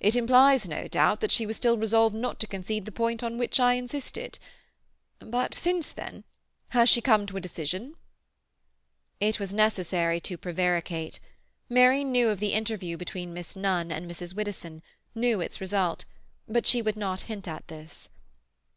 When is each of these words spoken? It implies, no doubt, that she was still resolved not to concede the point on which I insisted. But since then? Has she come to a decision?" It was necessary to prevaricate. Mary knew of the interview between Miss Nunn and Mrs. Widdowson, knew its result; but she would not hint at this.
It 0.00 0.16
implies, 0.16 0.68
no 0.68 0.88
doubt, 0.88 1.20
that 1.20 1.30
she 1.30 1.46
was 1.46 1.56
still 1.56 1.78
resolved 1.78 2.12
not 2.12 2.40
to 2.40 2.48
concede 2.48 2.86
the 2.86 2.90
point 2.90 3.22
on 3.22 3.38
which 3.38 3.60
I 3.60 3.74
insisted. 3.74 4.36
But 5.20 5.54
since 5.54 5.92
then? 5.92 6.24
Has 6.70 6.88
she 6.88 7.00
come 7.00 7.24
to 7.28 7.36
a 7.36 7.40
decision?" 7.40 7.94
It 9.20 9.38
was 9.38 9.54
necessary 9.54 10.18
to 10.22 10.36
prevaricate. 10.36 11.20
Mary 11.68 12.02
knew 12.02 12.30
of 12.30 12.40
the 12.40 12.52
interview 12.52 12.96
between 12.96 13.32
Miss 13.32 13.54
Nunn 13.54 13.92
and 13.92 14.10
Mrs. 14.10 14.34
Widdowson, 14.34 14.82
knew 15.14 15.40
its 15.40 15.60
result; 15.60 16.04
but 16.48 16.66
she 16.66 16.82
would 16.82 16.96
not 16.96 17.20
hint 17.30 17.46
at 17.46 17.68
this. 17.68 18.08